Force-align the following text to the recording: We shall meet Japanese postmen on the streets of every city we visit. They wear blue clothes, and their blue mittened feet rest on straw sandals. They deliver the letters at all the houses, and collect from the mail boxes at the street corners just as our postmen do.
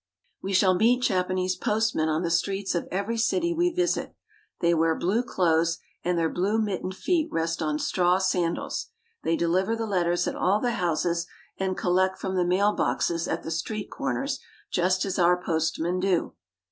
We 0.41 0.53
shall 0.53 0.73
meet 0.73 1.03
Japanese 1.03 1.55
postmen 1.55 2.09
on 2.09 2.23
the 2.23 2.31
streets 2.31 2.73
of 2.73 2.87
every 2.89 3.19
city 3.19 3.53
we 3.53 3.69
visit. 3.71 4.15
They 4.59 4.73
wear 4.73 4.95
blue 4.97 5.21
clothes, 5.21 5.77
and 6.03 6.17
their 6.17 6.27
blue 6.27 6.59
mittened 6.59 6.95
feet 6.95 7.29
rest 7.31 7.61
on 7.61 7.77
straw 7.77 8.17
sandals. 8.17 8.87
They 9.21 9.35
deliver 9.35 9.75
the 9.75 9.85
letters 9.85 10.27
at 10.27 10.35
all 10.35 10.59
the 10.59 10.71
houses, 10.71 11.27
and 11.59 11.77
collect 11.77 12.17
from 12.17 12.35
the 12.35 12.43
mail 12.43 12.73
boxes 12.73 13.27
at 13.27 13.43
the 13.43 13.51
street 13.51 13.91
corners 13.91 14.39
just 14.71 15.05
as 15.05 15.19
our 15.19 15.39
postmen 15.39 15.99
do. 15.99 16.33